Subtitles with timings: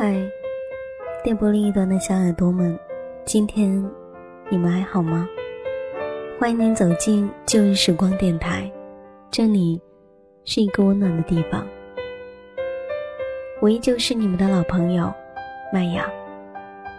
[0.00, 0.14] 嗨
[1.24, 2.78] 电波另一端的小耳朵们，
[3.24, 3.84] 今天
[4.48, 5.28] 你们还好吗？
[6.38, 8.70] 欢迎您走进旧日时光电台，
[9.28, 9.82] 这里
[10.44, 11.66] 是一个温暖的地方。
[13.60, 15.12] 我依旧是你们的老朋友
[15.72, 16.08] 麦雅，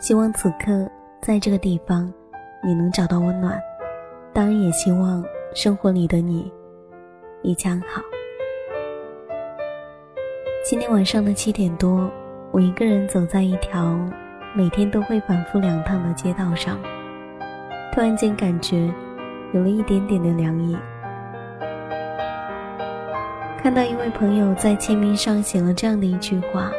[0.00, 2.10] 希望此刻在这个地方
[2.64, 3.60] 你能找到温暖，
[4.32, 5.22] 当然也希望
[5.52, 6.50] 生活里的你
[7.42, 8.00] 一切安好。
[10.64, 12.10] 今天晚上的七点多。
[12.56, 14.00] 我一个人走在一条
[14.54, 16.78] 每天都会反复两趟的街道上，
[17.92, 18.90] 突然间感觉
[19.52, 20.74] 有了一点点的凉意。
[23.58, 26.70] 看到一位朋友在签名上写了这样的一句话，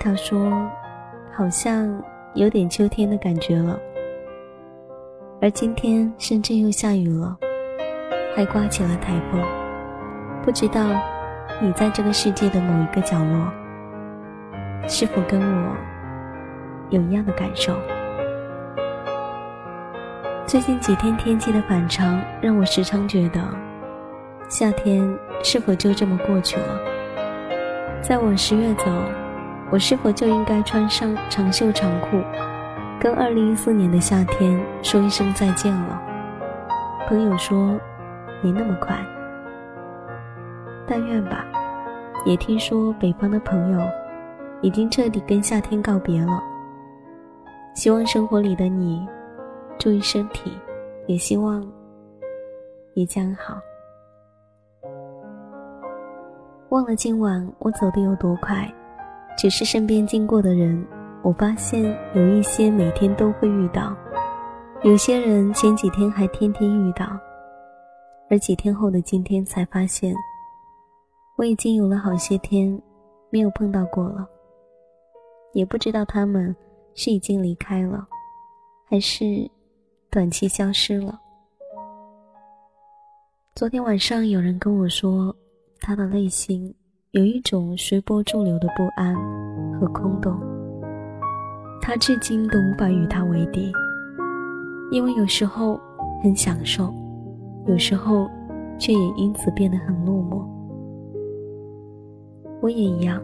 [0.00, 0.50] 他说
[1.36, 3.78] ：“好像有点秋天的感觉了。”
[5.42, 7.36] 而今天深圳又下雨了，
[8.34, 9.42] 还刮起了台风。
[10.42, 10.82] 不知道
[11.60, 13.52] 你在这个世界的某一个角落。
[14.88, 15.76] 是否跟我
[16.90, 17.74] 有一样的感受？
[20.44, 23.40] 最近几天天气的反常，让我时常觉得，
[24.48, 26.80] 夏天是否就这么过去了？
[28.02, 28.84] 在我十月走，
[29.70, 32.20] 我是否就应该穿上长袖长裤，
[33.00, 36.02] 跟二零一四年的夏天说一声再见了？
[37.08, 37.78] 朋友说，
[38.42, 38.98] 没那么快，
[40.86, 41.46] 但愿吧。
[42.26, 43.80] 也听说北方的朋友。
[44.62, 46.42] 已经彻底跟夏天告别了。
[47.74, 49.06] 希望生活里的你
[49.78, 50.52] 注意身体，
[51.06, 51.66] 也希望
[52.94, 53.60] 你将好。
[56.68, 58.66] 忘了今晚我走的有多快，
[59.36, 60.82] 只是身边经过的人，
[61.22, 61.82] 我发现
[62.14, 63.94] 有一些每天都会遇到，
[64.82, 67.06] 有些人前几天还天天遇到，
[68.30, 70.14] 而几天后的今天才发现，
[71.36, 72.80] 我已经有了好些天
[73.28, 74.26] 没有碰到过了。
[75.52, 76.54] 也不知道他们
[76.94, 78.06] 是已经离开了，
[78.88, 79.50] 还是
[80.10, 81.18] 短期消失了。
[83.54, 85.34] 昨天晚上有人跟我说，
[85.80, 86.74] 他的内心
[87.10, 89.14] 有一种随波逐流的不安
[89.78, 90.40] 和空洞。
[91.82, 93.70] 他至今都无法与他为敌，
[94.90, 95.78] 因为有时候
[96.22, 96.94] 很享受，
[97.66, 98.26] 有时候
[98.78, 100.46] 却也因此变得很落寞。
[102.62, 103.22] 我也一样。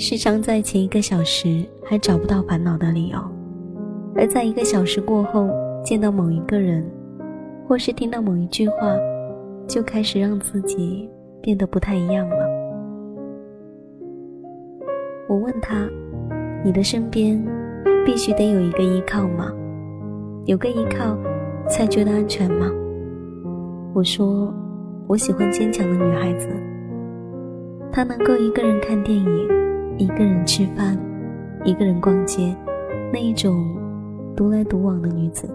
[0.00, 3.18] 时常在前一个小时还找不到烦恼的理由，
[4.14, 5.50] 而在一个小时过后
[5.84, 6.82] 见到某一个人，
[7.68, 8.96] 或是听到某一句话，
[9.66, 11.06] 就开始让自己
[11.42, 12.46] 变得不太一样了。
[15.28, 15.86] 我问他
[16.64, 17.38] ：“你的身边
[18.06, 19.52] 必须得有一个依靠吗？
[20.46, 21.14] 有个依靠
[21.68, 22.72] 才觉得安全吗？”
[23.92, 24.50] 我说
[25.06, 26.48] ：“我喜欢坚强的女孩子，
[27.92, 29.48] 她能够一个人看电影。”
[30.00, 30.96] 一个人吃饭，
[31.62, 32.56] 一个人逛街，
[33.12, 33.76] 那一种
[34.34, 35.46] 独来独往的女子。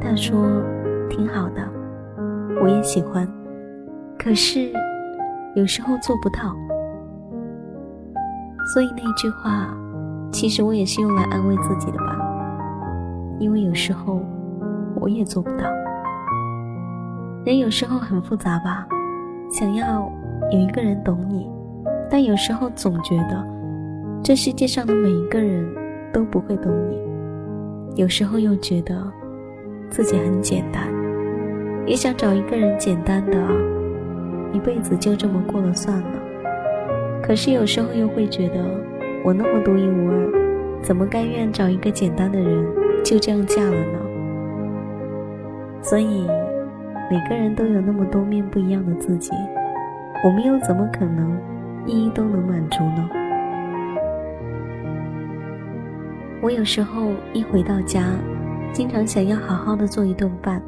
[0.00, 0.62] 他说
[1.10, 1.68] ：“挺好的，
[2.62, 3.28] 我也喜欢，
[4.16, 4.72] 可是
[5.56, 6.54] 有时候做不到。”
[8.72, 9.66] 所以那句话，
[10.30, 12.16] 其实我也是用来安慰自己的吧，
[13.40, 14.20] 因为有时候
[14.94, 15.64] 我也做不到。
[17.44, 18.86] 人有时候很复杂吧，
[19.50, 20.08] 想要
[20.52, 21.50] 有一个人懂你。
[22.10, 23.46] 但有时候总觉得，
[24.22, 25.66] 这世界上的每一个人
[26.12, 26.96] 都不会懂你；
[27.96, 28.94] 有时候又觉得
[29.90, 30.82] 自己很简单，
[31.86, 33.36] 也想找一个人简单的，
[34.52, 36.08] 一辈子就这么过了算了。
[37.22, 38.64] 可是有时候又会觉得，
[39.24, 42.64] 我那么独一无二，怎么甘愿找一个简单的人
[43.04, 43.98] 就这样嫁了呢？
[45.82, 46.24] 所以，
[47.10, 49.32] 每个人都有那么多面不一样的自己，
[50.24, 51.36] 我们又怎么可能？
[51.86, 53.08] 一一都能满足呢。
[56.42, 58.04] 我有时候一回到家，
[58.72, 60.62] 经常想要好好的做一顿饭，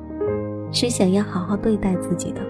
[0.73, 2.41] 是想要好好对待自己的。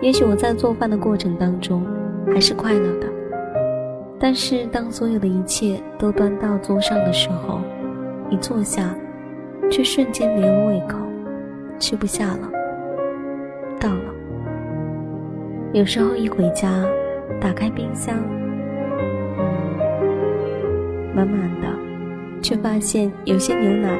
[0.00, 1.84] 也许我在做饭的过程当中
[2.32, 3.06] 还是快乐的，
[4.18, 7.60] 但是当所有的一切都端到桌上的时候，
[8.30, 8.94] 一坐下，
[9.70, 10.98] 却瞬间没了胃口，
[11.78, 12.50] 吃不下了。
[13.80, 14.14] 到了，
[15.72, 16.84] 有时候一回家。
[17.40, 18.16] 打开冰箱，
[21.14, 21.68] 满满的，
[22.42, 23.98] 却发现有些牛奶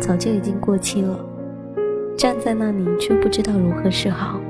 [0.00, 1.18] 早就已经过期了。
[2.16, 4.40] 站在那里，却不知道如何是好。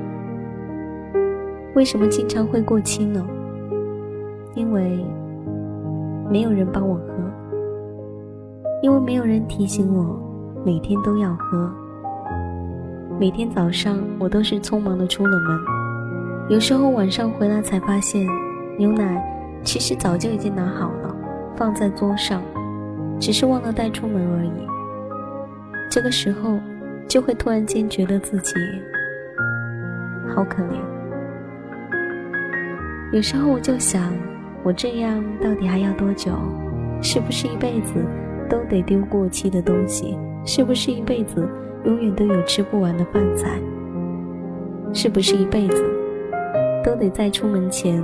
[1.75, 3.27] 为什么经常会过期呢？
[4.55, 5.05] 因为
[6.31, 7.13] 没有人帮我喝，
[8.83, 10.19] 因为没有人提醒我
[10.65, 11.71] 每天都要喝。
[13.19, 15.76] 每天早上，我都是匆忙的出了门。
[16.49, 18.25] 有时候晚上回来才发现，
[18.79, 19.21] 牛奶
[19.65, 21.13] 其实早就已经拿好了，
[21.57, 22.41] 放在桌上，
[23.19, 24.53] 只是忘了带出门而已。
[25.91, 26.57] 这个时候，
[27.09, 28.55] 就会突然间觉得自己
[30.37, 30.77] 好可怜。
[33.13, 34.13] 有时候我就想，
[34.63, 36.31] 我这样到底还要多久？
[37.03, 37.95] 是不是一辈子
[38.49, 40.17] 都得丢过期的东西？
[40.45, 41.45] 是不是一辈子
[41.85, 43.59] 永远都有吃不完的饭菜？
[44.93, 45.85] 是不是一辈子
[46.87, 48.01] 都得在出门前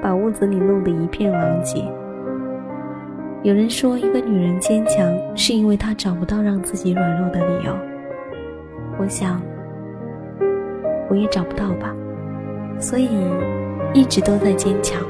[0.00, 1.82] 把屋子里弄得一片狼藉？
[3.42, 7.76] 有人说，一个女人坚强是因为她找不到让自己软弱的理由。
[9.00, 9.42] 我想，
[11.08, 11.92] 我也找不到吧，
[12.78, 13.08] 所以
[13.92, 15.02] 一直都在坚强。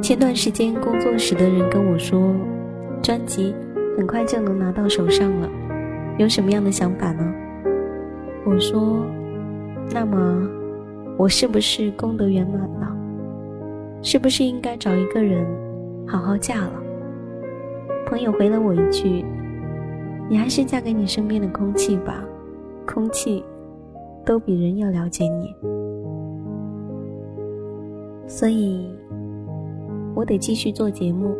[0.00, 2.32] 前段时间，工作室的人跟我说，
[3.02, 3.52] 专辑
[3.96, 5.50] 很快就能拿到手上了，
[6.16, 7.34] 有什么样的想法呢？
[8.44, 9.04] 我说，
[9.92, 10.48] 那么
[11.16, 12.96] 我是不是功德圆满了？
[14.02, 15.46] 是不是应该找一个人
[16.06, 16.72] 好好嫁了？
[18.06, 19.24] 朋友回了我一句
[20.28, 22.24] ：“你还是嫁给你身边的空气吧，
[22.86, 23.44] 空气
[24.24, 25.54] 都比人要了解你。”
[28.28, 28.88] 所以。
[30.16, 31.34] 我得继续做节目，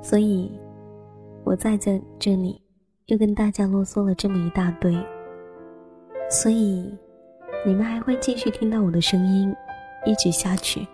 [0.00, 0.48] 所以，
[1.42, 2.62] 我在这这里
[3.06, 4.96] 又跟大家啰嗦了这么一大堆。
[6.30, 6.96] 所以，
[7.66, 9.52] 你们还会继续听到我的声音，
[10.04, 10.86] 一直下去。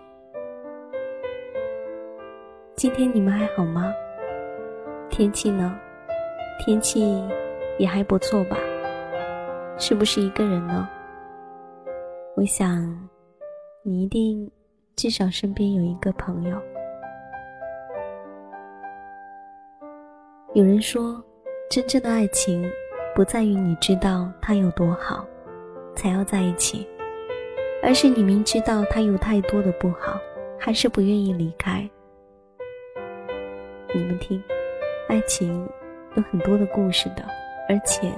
[2.75, 3.93] 今天你们还好吗？
[5.07, 5.79] 天气呢？
[6.65, 7.23] 天气
[7.77, 8.57] 也还不错吧？
[9.77, 10.89] 是不是一个人呢？
[12.35, 13.07] 我想，
[13.83, 14.51] 你一定。
[14.95, 16.61] 至少身边有一个朋友。
[20.53, 21.23] 有人说，
[21.69, 22.63] 真正的爱情
[23.15, 25.25] 不在于你知道他有多好，
[25.95, 26.87] 才要在一起，
[27.81, 30.19] 而是你明知道他有太多的不好，
[30.59, 31.89] 还是不愿意离开。
[33.93, 34.41] 你们听，
[35.07, 35.67] 爱情
[36.15, 37.23] 有很多的故事的，
[37.69, 38.11] 而且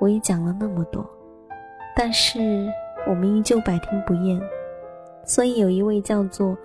[0.00, 1.08] 我也讲了那么多，
[1.94, 2.38] 但是
[3.06, 4.40] 我们依旧百听不厌。
[5.24, 6.56] 所以，有一位叫做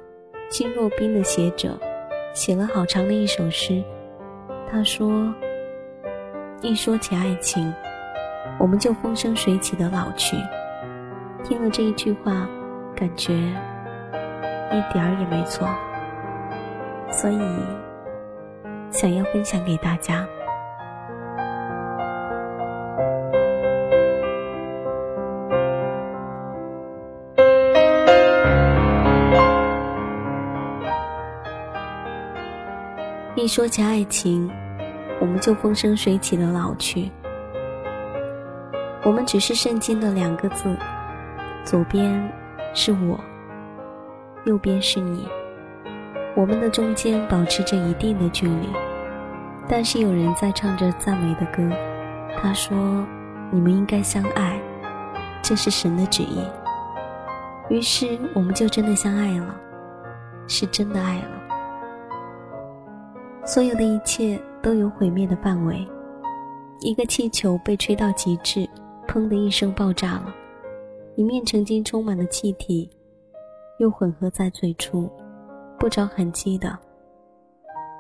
[0.50, 1.77] 金若冰的学者，
[2.33, 3.83] 写了好长的一首诗。
[4.69, 5.33] 他说
[6.62, 7.74] ：“一说起爱情，
[8.59, 10.38] 我们就风生水起的老去。”
[11.43, 12.47] 听了这一句话，
[12.95, 15.67] 感觉一点儿也没错。
[17.09, 17.41] 所以，
[18.89, 20.25] 想要分享给大家。
[33.35, 34.51] 一说起爱情，
[35.19, 37.11] 我们就风生水起的老去。
[39.03, 40.77] 我们只是圣经的两个字，
[41.65, 42.31] 左边
[42.74, 43.19] 是我，
[44.45, 45.27] 右边是你。
[46.36, 48.69] 我们的中间保持着一定的距离，
[49.68, 51.68] 但是有人在唱着赞美的歌。
[52.37, 52.78] 他说
[53.52, 54.59] ：“你们应该相爱，
[55.42, 56.45] 这是神的旨意。”
[57.69, 59.56] 于是我们就真的相爱了，
[60.47, 61.42] 是真的爱了。
[63.45, 65.87] 所有的一切都有毁灭的范围。
[66.80, 68.68] 一个气球被吹到极致，
[69.11, 70.33] 砰的一声爆炸了。
[71.18, 72.89] 里面曾经充满了气体，
[73.77, 75.11] 又混合在最初，
[75.77, 76.80] 不着痕迹的，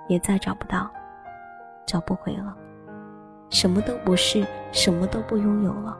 [0.07, 0.89] 也再找不到，
[1.85, 2.57] 找不回了。
[3.49, 5.99] 什么都不是，什么都不拥有了。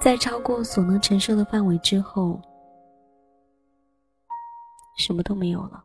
[0.00, 2.40] 在超过所能承受的范围之后，
[4.98, 5.84] 什么都没有了。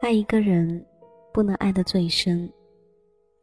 [0.00, 0.86] 爱一个人，
[1.32, 2.48] 不能爱得最深。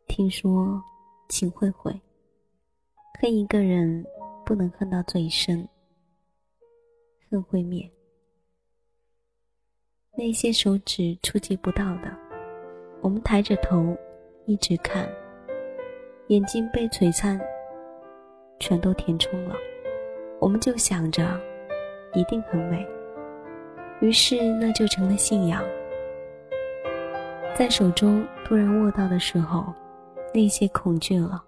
[0.08, 0.82] 听说
[1.30, 1.98] 情会毁。
[3.22, 4.06] 恨一个人，
[4.46, 5.68] 不能恨到最深。
[7.30, 7.90] 恨会灭。
[10.18, 12.14] 那些手指触及不到的，
[13.02, 13.96] 我们抬着头
[14.46, 15.08] 一直看，
[16.28, 17.40] 眼睛被璀璨
[18.60, 19.56] 全都填充了，
[20.42, 21.40] 我们就想着
[22.14, 22.86] 一定很美，
[24.02, 25.64] 于是那就成了信仰。
[27.56, 29.74] 在手中突然握到的时候，
[30.34, 31.44] 那些恐惧了，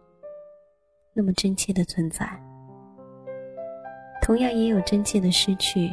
[1.14, 2.28] 那么真切的存在，
[4.22, 5.90] 同样也有真切的失去，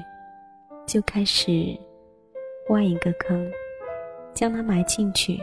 [0.86, 1.78] 就开始
[2.70, 3.50] 挖一个坑，
[4.32, 5.38] 将它埋进去，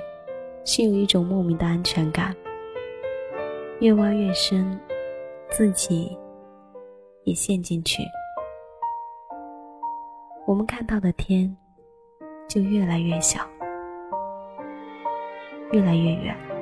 [0.63, 2.35] 是有一种莫名的安全感。
[3.79, 4.79] 越挖越深，
[5.49, 6.17] 自己
[7.25, 8.01] 也陷进去，
[10.47, 11.55] 我们看到的天
[12.47, 13.47] 就越来越小。
[15.71, 16.54] 越来越远。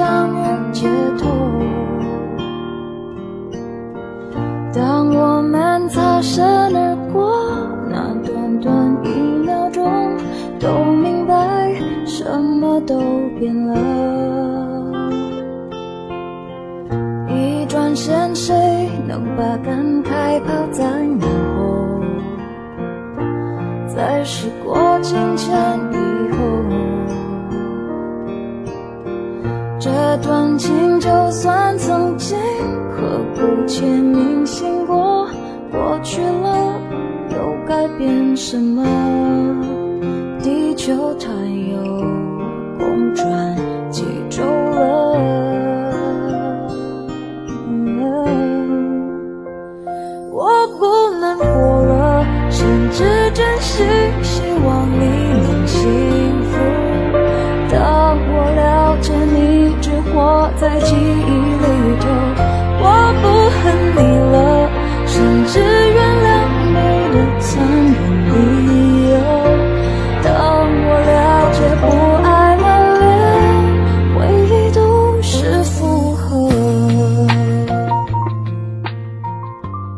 [0.00, 0.88] 相遇街
[1.18, 1.28] 头。
[4.72, 6.42] 当我们擦身
[6.74, 7.36] 而过，
[7.90, 9.08] 那短短一
[9.44, 9.84] 秒钟，
[10.58, 11.74] 都明白
[12.06, 12.98] 什么都
[13.38, 13.76] 变了。
[17.28, 20.82] 一转身，谁能把感慨抛在
[21.18, 21.26] 脑
[21.58, 22.00] 后？
[23.86, 25.52] 在时过境迁
[30.22, 32.38] 段情就算曾经
[32.96, 35.26] 刻骨且铭心过，
[35.70, 36.80] 过去了
[37.30, 38.84] 又改变什么？
[40.42, 41.28] 地球它
[41.70, 41.82] 又
[42.78, 43.26] 公转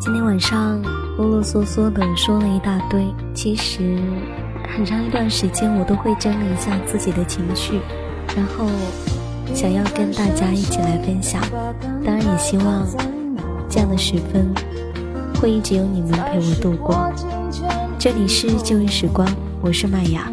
[0.01, 0.83] 今天晚上
[1.17, 3.03] 啰啰嗦嗦的说了一大堆，
[3.35, 3.99] 其实
[4.69, 7.81] 很长一段时间我都会整理一下自己的情绪，
[8.37, 8.67] 然后
[9.55, 11.41] 想要跟大家一起来分享。
[12.05, 12.87] 当然也希望
[13.69, 14.53] 这样的时分
[15.43, 17.13] 会一直有你们陪我度过。
[17.99, 19.29] 这里是旧日时光，
[19.61, 20.31] 我是麦雅。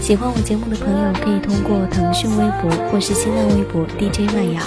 [0.00, 4.62] 喜欢我节目的朋友可以通过腾讯微博或是新浪微博 DJ 麦雅，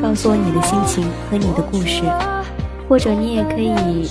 [0.00, 2.04] 告诉我你的心情和你的故事。
[2.88, 4.08] 或者你也可以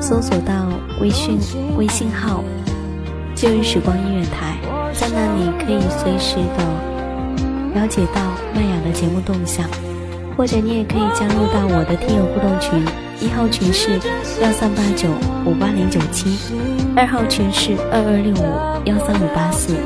[0.00, 0.54] 搜索到
[0.98, 1.38] 微信
[1.76, 2.42] 微信号
[3.36, 4.56] “旧日时光音乐台”，
[4.98, 8.22] 在那里可以随时的了解到
[8.54, 9.68] 麦雅的节目动向。
[10.34, 12.82] 或者你也可以加入到我的听友互动群，
[13.22, 14.00] 一号群是
[14.42, 15.08] 幺三八九
[15.46, 16.36] 五八零九七，
[16.96, 18.42] 二号群是二二六五
[18.84, 19.76] 幺三五八四，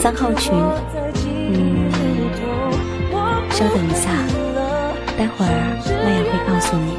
[0.00, 0.54] 三号群，
[1.52, 1.92] 嗯，
[3.50, 4.08] 稍等一下，
[5.18, 5.52] 待会儿
[5.84, 6.96] 麦雅会告诉你。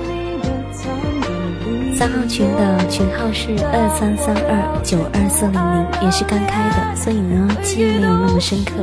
[1.98, 8.74] 三号群的群号是二三三二九二四零零，也是刚开的，所以呢记忆没有那么深刻。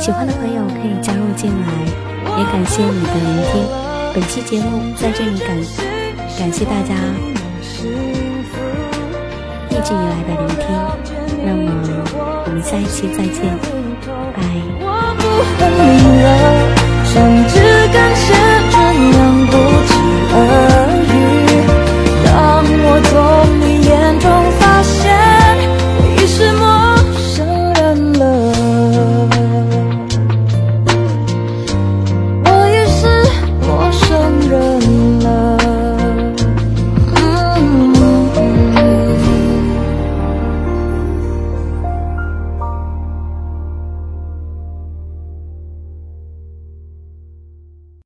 [0.00, 1.68] 喜欢的朋友可以加入进来。
[2.36, 3.62] 也感谢你的聆听，
[4.12, 5.56] 本期节目在这里感
[6.36, 6.94] 感谢大家
[9.70, 10.66] 一直以来的聆听。
[11.44, 11.62] 那么，
[12.46, 13.56] 我们下一期再见，
[14.34, 14.38] 拜。
[14.80, 14.84] 我
[15.18, 15.22] 不
[15.56, 16.26] 恨你了，
[17.04, 17.12] 甚
[17.48, 17.52] 至
[17.92, 18.26] 感谢